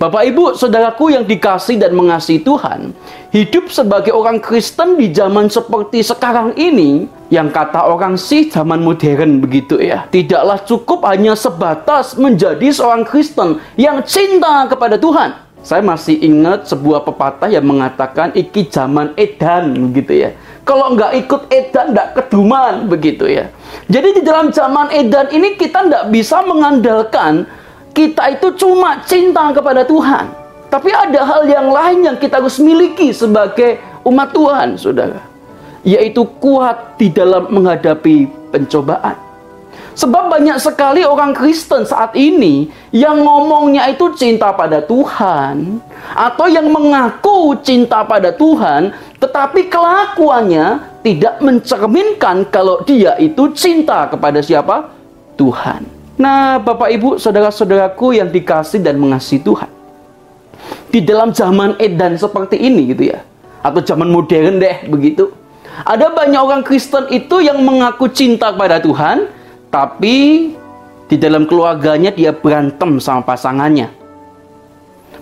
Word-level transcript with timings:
Bapak 0.00 0.32
Ibu, 0.32 0.56
saudaraku 0.56 1.12
yang 1.12 1.28
dikasih 1.28 1.76
dan 1.76 1.92
mengasihi 1.92 2.40
Tuhan, 2.40 2.96
hidup 3.36 3.68
sebagai 3.68 4.16
orang 4.16 4.40
Kristen 4.40 4.96
di 4.96 5.12
zaman 5.12 5.52
seperti 5.52 6.00
sekarang 6.00 6.56
ini, 6.56 7.04
yang 7.28 7.52
kata 7.52 7.84
orang 7.84 8.16
sih 8.16 8.48
zaman 8.48 8.80
modern 8.80 9.44
begitu 9.44 9.76
ya, 9.76 10.08
tidaklah 10.08 10.56
cukup 10.64 11.04
hanya 11.04 11.36
sebatas 11.36 12.16
menjadi 12.16 12.72
seorang 12.72 13.04
Kristen 13.04 13.60
yang 13.76 14.00
cinta 14.08 14.64
kepada 14.72 14.96
Tuhan. 14.96 15.36
Saya 15.60 15.84
masih 15.84 16.16
ingat 16.16 16.64
sebuah 16.64 17.04
pepatah 17.04 17.52
yang 17.52 17.68
mengatakan 17.68 18.32
iki 18.32 18.72
zaman 18.72 19.12
edan 19.20 19.92
begitu 19.92 20.16
ya. 20.16 20.32
Kalau 20.64 20.96
nggak 20.96 21.28
ikut 21.28 21.42
edan, 21.52 21.92
nggak 21.92 22.08
keduman 22.16 22.88
begitu 22.88 23.28
ya. 23.28 23.52
Jadi 23.92 24.16
di 24.16 24.22
dalam 24.24 24.48
zaman 24.48 24.88
edan 24.96 25.28
ini 25.28 25.60
kita 25.60 25.84
nggak 25.92 26.08
bisa 26.08 26.40
mengandalkan 26.40 27.44
kita 27.90 28.38
itu 28.38 28.48
cuma 28.56 29.02
cinta 29.04 29.50
kepada 29.50 29.82
Tuhan. 29.84 30.26
Tapi 30.70 30.90
ada 30.94 31.26
hal 31.26 31.42
yang 31.50 31.68
lain 31.74 31.98
yang 32.06 32.16
kita 32.16 32.38
harus 32.38 32.62
miliki 32.62 33.10
sebagai 33.10 33.82
umat 34.06 34.30
Tuhan, 34.30 34.78
saudara. 34.78 35.18
Yaitu 35.82 36.22
kuat 36.38 36.94
di 36.94 37.10
dalam 37.10 37.50
menghadapi 37.50 38.30
pencobaan. 38.54 39.18
Sebab 39.98 40.30
banyak 40.30 40.56
sekali 40.62 41.02
orang 41.02 41.34
Kristen 41.34 41.82
saat 41.82 42.14
ini 42.14 42.70
yang 42.94 43.20
ngomongnya 43.20 43.90
itu 43.90 44.14
cinta 44.14 44.54
pada 44.54 44.78
Tuhan. 44.80 45.82
Atau 46.14 46.46
yang 46.46 46.70
mengaku 46.70 47.58
cinta 47.60 48.06
pada 48.06 48.30
Tuhan. 48.30 48.94
Tetapi 49.18 49.66
kelakuannya 49.66 50.80
tidak 51.02 51.42
mencerminkan 51.42 52.46
kalau 52.48 52.80
dia 52.86 53.18
itu 53.18 53.50
cinta 53.52 54.06
kepada 54.06 54.38
siapa? 54.40 54.88
Tuhan. 55.34 55.99
Nah, 56.20 56.60
Bapak 56.60 56.92
Ibu, 56.92 57.16
saudara-saudaraku 57.16 58.20
yang 58.20 58.28
dikasih 58.28 58.84
dan 58.84 59.00
mengasihi 59.00 59.40
Tuhan. 59.40 59.72
Di 60.92 61.00
dalam 61.00 61.32
zaman 61.32 61.80
edan 61.80 62.20
seperti 62.20 62.60
ini 62.60 62.92
gitu 62.92 63.08
ya. 63.08 63.24
Atau 63.64 63.80
zaman 63.80 64.12
modern 64.12 64.60
deh 64.60 64.84
begitu. 64.92 65.32
Ada 65.88 66.12
banyak 66.12 66.36
orang 66.36 66.60
Kristen 66.60 67.08
itu 67.08 67.40
yang 67.40 67.64
mengaku 67.64 68.04
cinta 68.12 68.52
kepada 68.52 68.76
Tuhan, 68.84 69.32
tapi 69.72 70.52
di 71.08 71.16
dalam 71.16 71.48
keluarganya 71.48 72.12
dia 72.12 72.36
berantem 72.36 73.00
sama 73.00 73.24
pasangannya. 73.24 73.88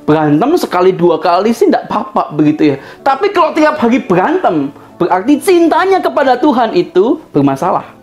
Berantem 0.02 0.50
sekali 0.58 0.90
dua 0.90 1.22
kali 1.22 1.54
sih 1.54 1.70
tidak 1.70 1.86
apa-apa 1.86 2.34
begitu 2.34 2.74
ya. 2.74 2.76
Tapi 3.06 3.30
kalau 3.30 3.54
tiap 3.54 3.78
hari 3.78 4.02
berantem, 4.02 4.74
berarti 4.98 5.38
cintanya 5.38 6.02
kepada 6.02 6.34
Tuhan 6.42 6.74
itu 6.74 7.22
bermasalah. 7.30 7.97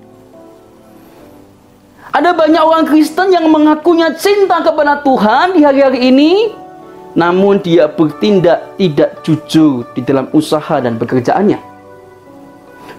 Ada 2.16 2.32
banyak 2.32 2.64
orang 2.64 2.88
Kristen 2.88 3.28
yang 3.36 3.52
mengakunya 3.52 4.08
cinta 4.16 4.64
kepada 4.64 5.04
Tuhan 5.04 5.52
di 5.52 5.68
hari-hari 5.68 6.16
ini, 6.16 6.48
namun 7.12 7.60
dia 7.60 7.92
bertindak 7.92 8.80
tidak 8.80 9.20
jujur 9.28 9.84
di 9.92 10.00
dalam 10.00 10.32
usaha 10.32 10.80
dan 10.80 10.96
pekerjaannya. 10.96 11.60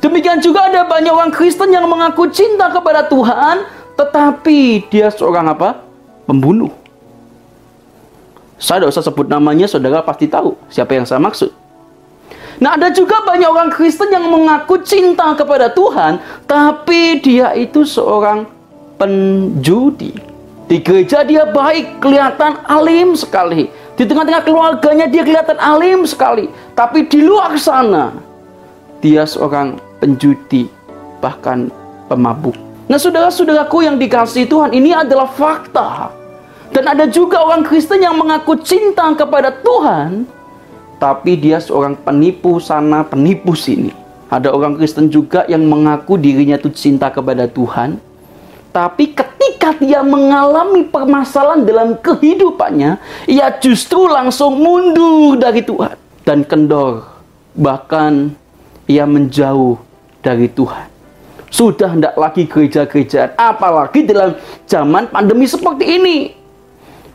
Demikian 0.05 0.45
juga 0.45 0.69
ada 0.69 0.85
banyak 0.85 1.09
orang 1.09 1.33
Kristen 1.33 1.73
yang 1.73 1.89
mengaku 1.89 2.29
cinta 2.29 2.69
kepada 2.69 3.09
Tuhan, 3.09 3.65
tetapi 3.97 4.85
dia 4.93 5.09
seorang 5.09 5.49
apa? 5.49 5.81
Pembunuh. 6.29 6.69
Saya 8.61 8.85
tidak 8.85 9.01
usah 9.01 9.05
sebut 9.09 9.33
namanya, 9.33 9.65
saudara 9.65 10.05
pasti 10.05 10.29
tahu 10.29 10.61
siapa 10.69 10.93
yang 10.93 11.09
saya 11.09 11.25
maksud. 11.25 11.49
Nah, 12.61 12.77
ada 12.77 12.93
juga 12.93 13.25
banyak 13.25 13.49
orang 13.49 13.73
Kristen 13.73 14.13
yang 14.13 14.29
mengaku 14.29 14.77
cinta 14.85 15.33
kepada 15.33 15.73
Tuhan, 15.73 16.21
tapi 16.45 17.17
dia 17.25 17.57
itu 17.57 17.81
seorang 17.89 18.56
penjudi. 19.01 20.13
Di 20.67 20.83
gereja 20.83 21.23
dia 21.23 21.47
baik, 21.47 22.03
kelihatan 22.03 22.59
alim 22.67 23.15
sekali. 23.15 23.71
Di 23.95 24.03
tengah-tengah 24.05 24.43
keluarganya 24.43 25.07
dia 25.07 25.23
kelihatan 25.23 25.57
alim 25.63 26.03
sekali. 26.03 26.51
Tapi 26.75 27.07
di 27.07 27.23
luar 27.23 27.55
sana, 27.57 28.13
dia 28.99 29.23
seorang 29.23 29.79
penjudi, 30.03 30.67
bahkan 31.23 31.71
pemabuk. 32.11 32.59
Nah 32.91 32.99
saudara-saudaraku 32.99 33.87
yang 33.87 33.97
dikasih 33.97 34.51
Tuhan, 34.51 34.75
ini 34.75 34.91
adalah 34.91 35.31
fakta. 35.31 36.11
Dan 36.75 36.91
ada 36.91 37.07
juga 37.07 37.41
orang 37.47 37.63
Kristen 37.63 38.03
yang 38.03 38.19
mengaku 38.19 38.59
cinta 38.59 39.07
kepada 39.15 39.55
Tuhan, 39.63 40.27
tapi 40.99 41.39
dia 41.39 41.63
seorang 41.63 41.95
penipu 41.95 42.59
sana, 42.59 43.07
penipu 43.07 43.55
sini. 43.55 43.95
Ada 44.27 44.51
orang 44.51 44.75
Kristen 44.75 45.07
juga 45.07 45.47
yang 45.47 45.63
mengaku 45.63 46.19
dirinya 46.19 46.59
itu 46.59 46.67
cinta 46.75 47.07
kepada 47.07 47.47
Tuhan, 47.47 48.03
tapi 48.77 49.17
ketika 49.17 49.73
dia 49.81 50.05
mengalami 50.05 50.85
permasalahan 50.85 51.65
dalam 51.65 51.97
kehidupannya, 51.97 53.01
ia 53.25 53.49
justru 53.57 54.05
langsung 54.05 54.61
mundur 54.61 55.41
dari 55.41 55.65
Tuhan 55.65 55.97
dan 56.29 56.45
kendor. 56.45 57.09
Bahkan 57.57 58.37
ia 58.85 59.09
menjauh 59.09 59.81
dari 60.21 60.53
Tuhan. 60.53 60.93
Sudah 61.49 61.97
tidak 61.97 62.21
lagi 62.21 62.45
gereja-gerejaan, 62.45 63.33
apalagi 63.41 64.05
dalam 64.05 64.37
zaman 64.69 65.09
pandemi 65.09 65.49
seperti 65.49 65.85
ini. 65.97 66.19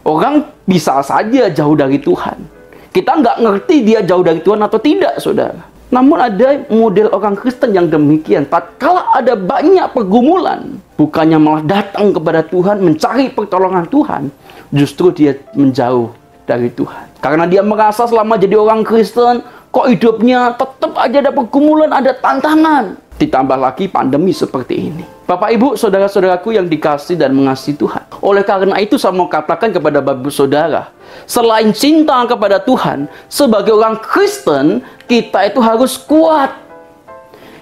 Orang 0.01 0.50
bisa 0.66 0.97
saja 1.05 1.45
jauh 1.53 1.77
dari 1.77 2.01
Tuhan. 2.01 2.41
Kita 2.89 3.21
nggak 3.21 3.38
ngerti 3.38 3.85
dia 3.85 4.01
jauh 4.01 4.25
dari 4.25 4.41
Tuhan 4.41 4.66
atau 4.66 4.81
tidak, 4.81 5.21
saudara. 5.21 5.70
Namun 5.91 6.18
ada 6.24 6.63
model 6.72 7.12
orang 7.12 7.35
Kristen 7.35 7.75
yang 7.75 7.91
demikian. 7.91 8.47
Tatkala 8.47 9.12
ada 9.12 9.35
banyak 9.35 9.91
pergumulan, 9.91 10.79
bukannya 10.96 11.35
malah 11.35 11.63
datang 11.68 12.16
kepada 12.16 12.47
Tuhan, 12.47 12.79
mencari 12.79 13.28
pertolongan 13.28 13.85
Tuhan, 13.91 14.31
justru 14.72 15.12
dia 15.12 15.35
menjauh 15.51 16.16
dari 16.47 16.72
Tuhan. 16.72 17.19
Karena 17.19 17.44
dia 17.44 17.59
merasa 17.59 18.07
selama 18.07 18.40
jadi 18.40 18.56
orang 18.56 18.88
Kristen, 18.88 19.44
kok 19.68 19.88
hidupnya 19.91 20.56
tetap 20.56 20.96
aja 20.96 21.19
ada 21.19 21.31
pergumulan, 21.35 21.91
ada 21.91 22.16
tantangan. 22.16 22.96
Ditambah 23.19 23.59
lagi 23.59 23.91
pandemi 23.91 24.31
seperti 24.31 24.75
ini. 24.90 25.06
Bapak 25.31 25.47
Ibu, 25.56 25.80
saudara-saudaraku 25.80 26.59
yang 26.59 26.68
dikasih 26.68 27.16
dan 27.16 27.31
mengasihi 27.31 27.80
Tuhan. 27.80 28.03
Oleh 28.19 28.44
karena 28.44 28.75
itu 28.84 29.00
saya 29.00 29.16
mau 29.16 29.31
katakan 29.31 29.72
kepada 29.72 30.03
Bapak 30.03 30.28
Saudara, 30.28 30.92
selain 31.24 31.72
cinta 31.72 32.19
kepada 32.28 32.59
Tuhan, 32.59 33.08
sebagai 33.31 33.72
orang 33.72 33.96
Kristen, 34.03 34.84
kita 35.08 35.47
itu 35.47 35.64
harus 35.64 35.96
kuat. 35.96 36.52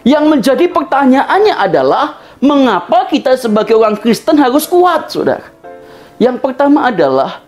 Yang 0.02 0.26
menjadi 0.26 0.66
pertanyaannya 0.66 1.62
adalah, 1.62 2.18
mengapa 2.42 3.06
kita 3.06 3.38
sebagai 3.38 3.78
orang 3.78 4.02
Kristen 4.02 4.42
harus 4.42 4.66
kuat, 4.66 5.14
saudara? 5.14 5.46
Yang 6.18 6.42
pertama 6.42 6.90
adalah, 6.90 7.46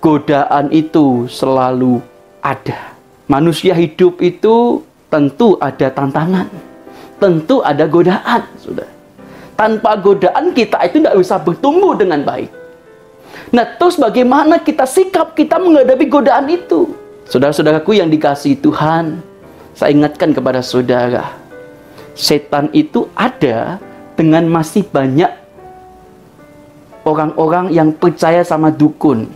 godaan 0.00 0.72
itu 0.72 1.28
selalu 1.28 2.00
ada. 2.40 2.96
Manusia 3.28 3.76
hidup 3.76 4.24
itu 4.24 4.80
tentu 5.12 5.60
ada 5.60 5.92
tantangan 5.92 6.48
tentu 7.20 7.60
ada 7.60 7.84
godaan, 7.84 8.48
sudah. 8.56 8.99
Tanpa 9.60 9.92
godaan 10.00 10.56
kita 10.56 10.80
itu 10.88 11.04
tidak 11.04 11.20
bisa 11.20 11.36
bertumbuh 11.36 11.92
dengan 11.92 12.24
baik. 12.24 12.48
Nah, 13.52 13.76
terus 13.76 14.00
bagaimana 14.00 14.56
kita 14.56 14.88
sikap 14.88 15.36
kita 15.36 15.60
menghadapi 15.60 16.08
godaan 16.08 16.48
itu? 16.48 16.96
Saudara-saudaraku 17.28 18.00
yang 18.00 18.08
dikasih 18.08 18.56
Tuhan, 18.56 19.20
saya 19.76 19.92
ingatkan 19.92 20.32
kepada 20.32 20.64
saudara, 20.64 21.36
setan 22.16 22.72
itu 22.72 23.04
ada 23.12 23.76
dengan 24.16 24.48
masih 24.48 24.80
banyak 24.88 25.28
orang-orang 27.04 27.68
yang 27.68 27.92
percaya 27.92 28.40
sama 28.40 28.72
dukun. 28.72 29.28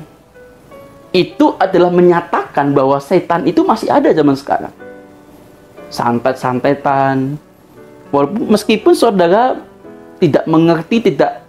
Itu 1.12 1.60
adalah 1.60 1.92
menyatakan 1.92 2.72
bahwa 2.72 2.96
setan 2.96 3.44
itu 3.44 3.60
masih 3.60 3.92
ada 3.92 4.08
zaman 4.08 4.40
sekarang. 4.40 4.72
Santet-santetan, 5.92 7.36
Walaupun 8.14 8.46
meskipun 8.46 8.94
saudara 8.94 9.58
tidak 10.18 10.44
mengerti, 10.46 11.12
tidak 11.12 11.44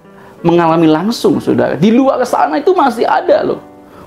mengalami 0.45 0.85
langsung, 0.85 1.41
saudara. 1.41 1.73
Di 1.77 1.89
luar 1.89 2.21
sana 2.25 2.61
itu 2.61 2.71
masih 2.73 3.05
ada 3.05 3.41
loh. 3.41 3.59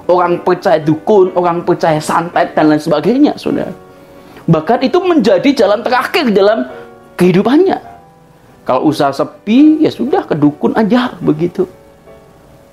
Orang 0.08 0.41
percaya 0.41 0.80
dukun, 0.80 1.34
orang 1.36 1.66
percaya 1.66 2.00
santet, 2.00 2.56
dan 2.56 2.72
lain 2.72 2.81
sebagainya, 2.81 3.37
saudara. 3.37 3.75
Bahkan 4.49 4.81
itu 4.87 4.99
menjadi 5.05 5.50
jalan 5.52 5.84
terakhir 5.84 6.32
dalam 6.32 6.64
kehidupannya. 7.20 7.76
Kalau 8.64 8.88
usaha 8.88 9.12
sepi, 9.12 9.84
ya 9.84 9.93
sudah 9.93 10.25
ke 10.25 10.32
dukun 10.32 10.72
aja, 10.76 11.12
begitu. 11.20 11.69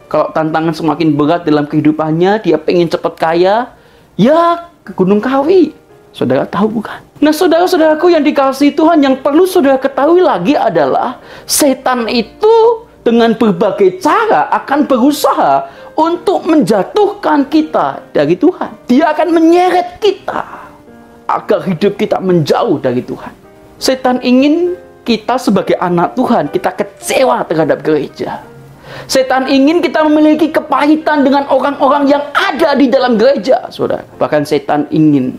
Kalau 0.08 0.32
tantangan 0.32 0.72
semakin 0.72 1.18
berat 1.18 1.44
dalam 1.44 1.66
kehidupannya, 1.68 2.40
dia 2.40 2.56
pengen 2.62 2.88
cepat 2.88 3.14
kaya, 3.20 3.74
ya 4.16 4.70
ke 4.86 4.94
Gunung 4.94 5.20
Kawi. 5.20 5.74
Saudara 6.16 6.48
tahu 6.48 6.80
bukan? 6.80 7.04
Nah 7.20 7.36
saudara-saudaraku 7.36 8.16
yang 8.16 8.24
dikasih 8.24 8.72
Tuhan 8.72 9.04
yang 9.04 9.20
perlu 9.20 9.44
saudara 9.44 9.76
ketahui 9.76 10.24
lagi 10.24 10.56
adalah 10.56 11.20
setan 11.44 12.08
itu 12.08 12.88
dengan 13.04 13.36
berbagai 13.36 14.00
cara 14.00 14.48
akan 14.64 14.88
berusaha 14.88 15.68
untuk 16.00 16.48
menjatuhkan 16.48 17.52
kita 17.52 18.00
dari 18.16 18.40
Tuhan. 18.40 18.88
Dia 18.88 19.12
akan 19.12 19.28
menyeret 19.36 20.00
kita 20.00 20.72
agar 21.28 21.60
hidup 21.68 22.00
kita 22.00 22.24
menjauh 22.24 22.80
dari 22.80 23.04
Tuhan. 23.04 23.36
Setan 23.76 24.24
ingin 24.24 24.80
kita 25.04 25.36
sebagai 25.36 25.76
anak 25.84 26.16
Tuhan, 26.16 26.48
kita 26.48 26.72
kecewa 26.74 27.44
terhadap 27.44 27.84
gereja. 27.84 28.40
Setan 29.06 29.52
ingin 29.52 29.84
kita 29.84 30.02
memiliki 30.08 30.50
kepahitan 30.50 31.28
dengan 31.28 31.44
orang-orang 31.52 32.08
yang 32.08 32.24
ada 32.32 32.74
di 32.74 32.88
dalam 32.88 33.20
gereja, 33.20 33.68
saudara. 33.68 34.08
Bahkan 34.18 34.48
setan 34.48 34.88
ingin 34.90 35.36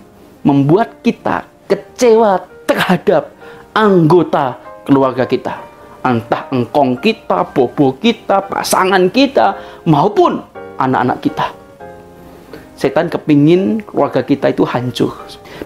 membuat 0.46 1.02
kita 1.02 1.42
kecewa 1.66 2.38
terhadap 2.70 3.34
anggota 3.74 4.54
keluarga 4.86 5.26
kita. 5.26 5.58
Entah 6.06 6.46
engkong 6.54 7.02
kita, 7.02 7.42
bobo 7.50 7.98
kita, 7.98 8.46
pasangan 8.46 9.10
kita, 9.10 9.58
maupun 9.82 10.38
anak-anak 10.78 11.18
kita. 11.18 11.46
Setan 12.78 13.10
kepingin 13.10 13.82
keluarga 13.82 14.22
kita 14.22 14.54
itu 14.54 14.62
hancur. 14.62 15.10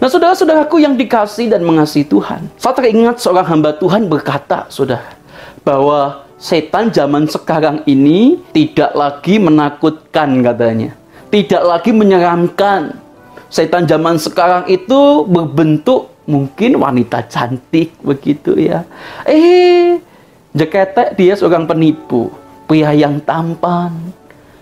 Nah 0.01 0.09
saudara-saudaraku 0.09 0.81
yang 0.81 0.97
dikasih 0.97 1.53
dan 1.53 1.61
mengasihi 1.61 2.09
Tuhan. 2.09 2.49
Saya 2.57 2.73
teringat 2.73 3.21
seorang 3.21 3.45
hamba 3.53 3.77
Tuhan 3.77 4.09
berkata, 4.09 4.65
saudara, 4.73 5.13
bahwa 5.61 6.25
setan 6.41 6.89
zaman 6.89 7.29
sekarang 7.29 7.85
ini 7.85 8.41
tidak 8.57 8.97
lagi 8.97 9.37
menakutkan 9.37 10.41
katanya. 10.41 10.97
Tidak 11.29 11.63
lagi 11.67 11.93
menyeramkan. 11.93 13.10
Setan 13.51 13.83
zaman 13.83 14.15
sekarang 14.15 14.71
itu 14.71 15.27
berbentuk 15.27 16.15
mungkin 16.31 16.79
wanita 16.79 17.27
cantik 17.27 17.91
begitu 17.99 18.55
ya. 18.55 18.87
Eh, 19.27 19.99
jeketek 20.55 21.19
dia 21.19 21.35
seorang 21.35 21.67
penipu, 21.67 22.31
pria 22.71 22.95
yang 22.95 23.19
tampan. 23.27 23.91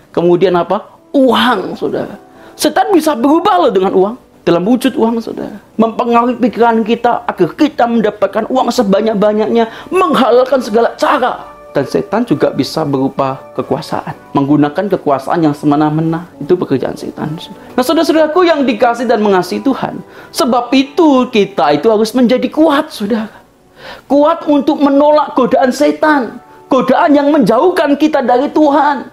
Kemudian 0.09 0.57
apa? 0.57 0.89
Uang, 1.13 1.77
saudara. 1.77 2.17
Setan 2.57 2.89
bisa 2.89 3.13
berubah 3.13 3.61
loh 3.61 3.71
dengan 3.71 3.93
uang 3.93 4.15
dalam 4.41 4.65
wujud 4.65 4.97
uang 4.97 5.21
saudara. 5.21 5.61
Mempengaruhi 5.77 6.41
pikiran 6.41 6.81
kita 6.81 7.29
agar 7.29 7.49
kita 7.53 7.85
mendapatkan 7.85 8.49
uang 8.49 8.73
sebanyak-banyaknya, 8.73 9.69
menghalalkan 9.93 10.57
segala 10.65 10.97
cara. 10.97 11.58
Dan 11.69 11.85
setan 11.85 12.25
juga 12.25 12.49
bisa 12.49 12.81
berupa 12.81 13.37
kekuasaan. 13.53 14.33
Menggunakan 14.33 14.89
kekuasaan 14.97 15.45
yang 15.45 15.53
semena-mena. 15.53 16.25
Itu 16.41 16.57
pekerjaan 16.57 16.97
setan. 16.97 17.37
Nah 17.77 17.83
saudara-saudaraku 17.85 18.41
yang 18.41 18.65
dikasih 18.65 19.05
dan 19.05 19.21
mengasihi 19.21 19.61
Tuhan. 19.61 20.01
Sebab 20.33 20.73
itu 20.73 21.29
kita 21.29 21.77
itu 21.77 21.87
harus 21.93 22.09
menjadi 22.17 22.49
kuat 22.49 22.89
saudara. 22.89 23.29
Kuat 24.09 24.49
untuk 24.49 24.81
menolak 24.81 25.37
godaan 25.37 25.69
setan. 25.69 26.41
Godaan 26.69 27.13
yang 27.13 27.29
menjauhkan 27.29 27.93
kita 27.97 28.25
dari 28.25 28.49
Tuhan. 28.49 29.09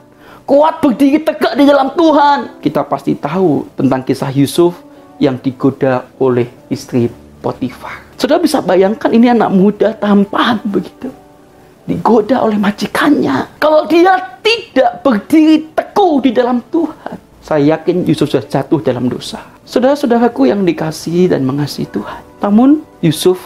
Kuat 0.47 0.81
berdiri 0.81 1.21
tegak 1.21 1.59
di 1.59 1.65
dalam 1.67 1.93
Tuhan. 1.93 2.63
Kita 2.65 2.87
pasti 2.87 3.19
tahu 3.19 3.67
tentang 3.77 4.01
kisah 4.01 4.33
Yusuf 4.33 4.79
yang 5.21 5.37
digoda 5.41 6.09
oleh 6.21 6.49
istri 6.73 7.09
Potifar. 7.41 8.05
Saudara 8.17 8.41
bisa 8.41 8.65
bayangkan 8.65 9.13
ini 9.13 9.29
anak 9.29 9.53
muda 9.53 9.93
tampan 9.93 10.57
begitu. 10.65 11.13
Digoda 11.87 12.43
oleh 12.43 12.59
majikannya. 12.59 13.63
Kalau 13.63 13.87
dia 13.87 14.19
tidak 14.43 15.07
berdiri 15.07 15.71
teguh 15.71 16.19
di 16.19 16.31
dalam 16.35 16.59
Tuhan. 16.69 17.17
Saya 17.47 17.79
yakin 17.79 18.03
Yusuf 18.11 18.27
sudah 18.35 18.43
jatuh 18.43 18.83
dalam 18.83 19.07
dosa. 19.07 19.39
Saudara-saudaraku 19.63 20.51
yang 20.51 20.67
dikasihi 20.67 21.31
dan 21.31 21.47
mengasihi 21.47 21.87
Tuhan. 21.95 22.43
Namun 22.43 22.83
Yusuf 22.99 23.39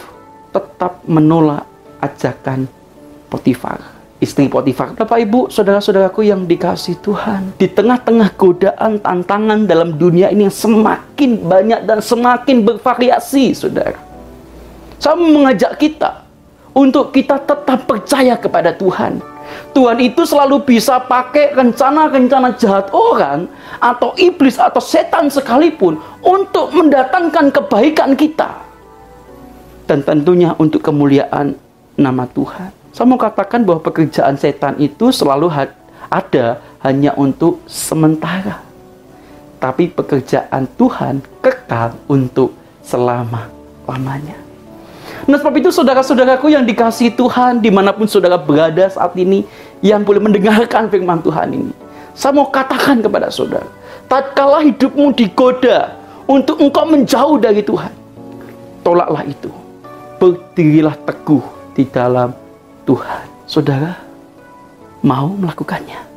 tetap 0.49 1.05
menolak 1.05 1.69
ajakan 2.01 2.65
Potifar 3.29 4.01
istri 4.21 4.45
Potifar. 4.45 4.93
Bapak 4.93 5.17
Ibu, 5.17 5.49
saudara-saudaraku 5.49 6.21
yang 6.21 6.45
dikasih 6.45 7.01
Tuhan. 7.01 7.57
Di 7.57 7.65
tengah-tengah 7.65 8.37
godaan, 8.37 9.01
tantangan 9.01 9.65
dalam 9.65 9.97
dunia 9.97 10.29
ini 10.29 10.45
yang 10.45 10.53
semakin 10.53 11.41
banyak 11.41 11.89
dan 11.89 11.99
semakin 11.99 12.61
bervariasi, 12.61 13.57
saudara. 13.57 13.97
Saya 15.01 15.17
mengajak 15.17 15.81
kita 15.81 16.21
untuk 16.71 17.11
kita 17.11 17.39
tetap 17.43 17.85
percaya 17.87 18.35
kepada 18.39 18.71
Tuhan. 18.75 19.19
Tuhan 19.75 19.99
itu 19.99 20.23
selalu 20.23 20.63
bisa 20.63 20.99
pakai 21.03 21.51
rencana-rencana 21.51 22.55
jahat 22.55 22.87
orang 22.95 23.51
atau 23.83 24.15
iblis 24.15 24.55
atau 24.55 24.79
setan 24.79 25.27
sekalipun 25.27 25.99
untuk 26.23 26.71
mendatangkan 26.71 27.51
kebaikan 27.51 28.15
kita. 28.15 28.63
Dan 29.87 30.07
tentunya 30.07 30.55
untuk 30.55 30.79
kemuliaan 30.79 31.59
nama 31.99 32.23
Tuhan. 32.31 32.71
Saya 32.95 33.07
mau 33.07 33.19
katakan 33.19 33.63
bahwa 33.67 33.83
pekerjaan 33.83 34.39
setan 34.39 34.79
itu 34.79 35.11
selalu 35.11 35.51
ada 36.07 36.59
hanya 36.83 37.11
untuk 37.19 37.59
sementara. 37.67 38.63
Tapi 39.59 39.91
pekerjaan 39.91 40.67
Tuhan 40.79 41.19
kekal 41.43 41.95
untuk 42.07 42.55
selama-lamanya. 42.83 44.50
Nah 45.29 45.37
sebab 45.37 45.53
itu 45.61 45.69
saudara-saudaraku 45.69 46.49
yang 46.49 46.65
dikasih 46.65 47.13
Tuhan 47.13 47.61
di 47.61 47.69
mana 47.69 47.93
pun 47.93 48.09
saudara 48.09 48.37
berada 48.41 48.89
saat 48.89 49.13
ini 49.17 49.45
yang 49.85 50.01
boleh 50.01 50.21
mendengarkan 50.21 50.89
firman 50.89 51.21
Tuhan 51.21 51.49
ini. 51.53 51.73
Saya 52.17 52.35
mau 52.35 52.49
katakan 52.49 52.99
kepada 52.99 53.31
saudara, 53.31 53.65
tatkala 54.09 54.61
hidupmu 54.65 55.15
digoda 55.15 55.95
untuk 56.27 56.59
engkau 56.59 56.85
menjauh 56.85 57.39
dari 57.39 57.63
Tuhan, 57.63 57.93
tolaklah 58.83 59.23
itu. 59.23 59.49
Berdirilah 60.21 60.93
teguh 61.01 61.41
di 61.73 61.87
dalam 61.89 62.29
Tuhan. 62.85 63.25
Saudara 63.49 63.97
mau 65.01 65.33
melakukannya. 65.33 66.10